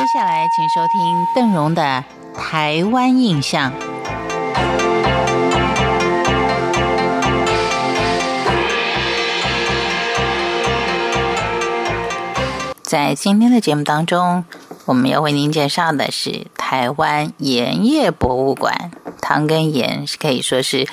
[0.00, 2.02] 接下来，请收听邓荣的
[2.34, 3.70] 《台湾印象》。
[12.82, 14.46] 在今天的节目当中，
[14.86, 18.90] 我们要为您介绍的是台湾盐业博物馆。
[19.20, 20.88] 糖跟盐是可以说是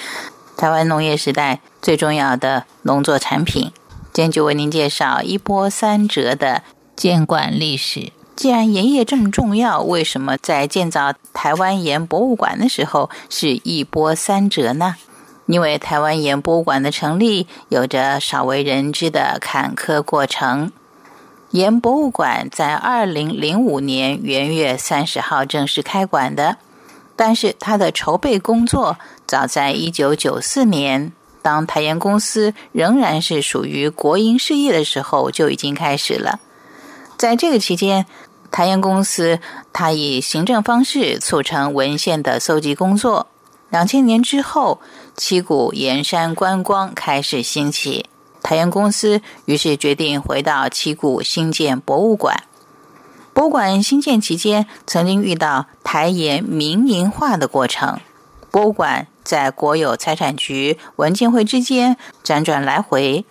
[0.58, 3.72] 台湾农业时代最重要的农作产品。
[4.12, 6.64] 今天就为您介绍一波三折的
[6.98, 8.12] 监管历史。
[8.38, 14.96] 既然盐业这么重要，为什么在建造台湾盐博物馆的时候是一波三折呢？
[15.48, 20.72] 因为台湾盐博物馆的成立有着少为人知的坎坷过程。
[21.50, 26.58] 盐博物馆在二零零五年元月三十号正式开馆的，
[27.16, 31.12] 但是它的筹备工作早在一九九四年，
[31.42, 36.40] 当台盐公司仍然是属于国营事业的时候就已经开始了。
[37.18, 38.06] 在这个期间，
[38.52, 39.40] 台盐公司
[39.72, 43.28] 它以行政方式促成文献的搜集工作。
[43.70, 44.80] 两千年之后，
[45.16, 48.06] 七股盐山观光开始兴起。
[48.42, 52.44] 台盐公司于是决定回到七股新建博物馆。
[53.34, 58.00] 博物馆新建期间，曾经遇到台盐民营化的过程。
[58.50, 63.26] 博物馆在国有财产局、文建会之间辗转来回。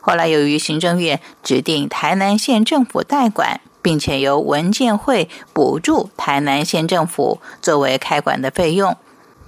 [0.00, 8.96] 后来，由于行政院指定台南县政府代管，并且由文建会补助台南县政府作为开馆的费用。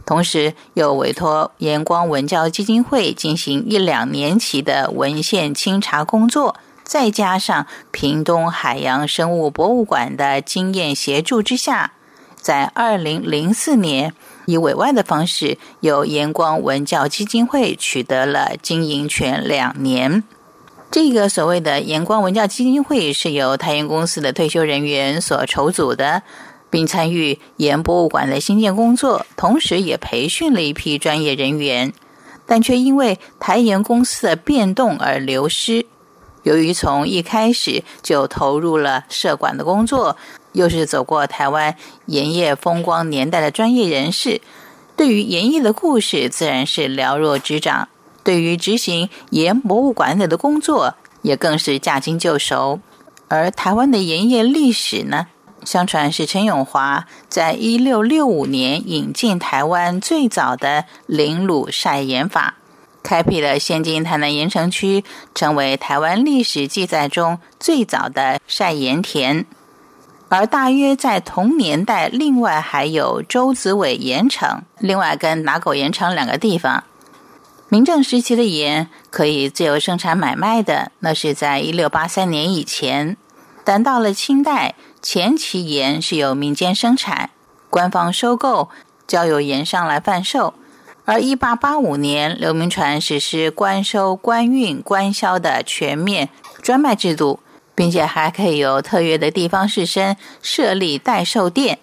[0.06, 11.92] 同时，又委托盐光文教基金会进行一两年期的文献清查工作，再加上屏东海洋生物博物馆的经验协助之下，
[12.34, 14.12] 在二零零四年
[14.47, 20.25] 以委外的方式，由盐光文教基金会取得了经营权两年。
[20.91, 26.23] 这个所谓的盐光文教基金会是由台盐公司的退休人员所筹组的。
[26.73, 31.93] 并参与盐博物馆的新建工作，同时也培训了一批专业人员，
[32.47, 35.87] 但却因为台盐公司的变动而流失。
[36.45, 40.17] 由于从一开始就投入了设管的工作，
[40.53, 41.75] 又是走过台湾
[42.06, 44.41] 盐业风光年代的专业人士，
[44.97, 47.89] 对于盐业的故事自然是了若指掌；
[48.31, 52.79] 对于执行盐博物馆里的工作，也更是驾轻就熟。
[53.27, 55.27] 而台湾的盐业历史呢？
[55.65, 62.55] 相传是陈永华在一六六五年引进台湾最早的淋卤晒盐法，
[63.03, 65.03] 开辟了现今台南盐城区，
[65.35, 69.45] 成为台湾历史记载中最早的晒盐田。
[70.29, 76.85] 而大约在同年代，另外还有周子伟盐城，另外跟拿狗盐城两个地方。
[77.72, 83.16] 明正时期的盐可以自由生产买卖的，那是在一六八三年以前，
[83.64, 84.75] 但到了清代。
[85.00, 87.31] 前期盐是由民间生产，
[87.70, 88.69] 官方收购，
[89.06, 90.53] 交由盐商来贩售。
[91.04, 96.28] 而一八八五年，刘铭传实施官收、官运、官销的全面
[96.60, 97.38] 专卖制度，
[97.76, 101.78] 并且还可以由特约的地方士绅设立代售店。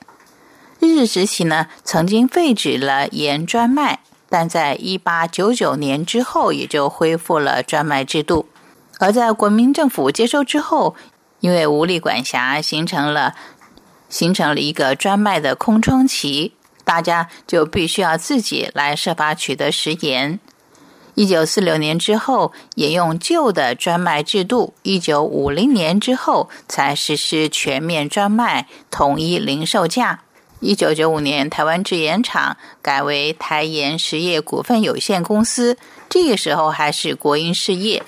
[0.79, 8.47] 日治时期呢，曾经废止了盐专卖，但在一八九九年之后，也就恢复了专卖制度。
[8.99, 10.95] 而在国民政府接收之后，
[11.39, 13.35] 因为无力管辖，形成了
[14.09, 20.39] 形成了一个专卖的空窗期，大家就必须要自己来设法取得食盐。
[21.15, 30.21] 一九四六年之后，沿用旧的专卖制度；一九五零年之后，才实施全面专卖，统一零售价。
[30.59, 35.77] 一九九五年，台湾制盐厂改为台盐实业股份有限公司，
[36.09, 38.03] 这个时候还是国营事业。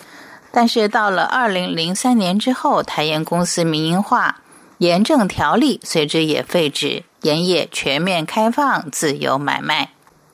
[0.51, 4.41] 但是到了二零零三年之后，台盐公司民营化，
[4.79, 9.91] 盐政条例随之也废止，盐业全面开放，自由买卖。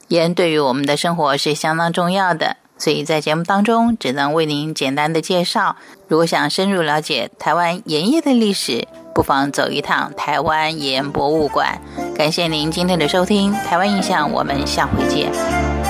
[0.08, 5.76] 盐对于我们的生活是相当重要的，所以在节目当中只能为您简单的介绍。
[6.08, 11.82] 如果想深入了解台湾盐业的历史，不妨走一趟台湾盐博物馆。
[12.16, 15.85] 感谢您今天的收听，台湾印象，我们下回见。